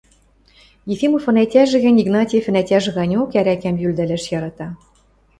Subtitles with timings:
[0.93, 4.67] Ефимовын ӓтяжӹ гӹнь, Игнатьевӹн ӓтяжӹ ганьок, ӓрӓкӓм йӱлдӓлӓш ярата.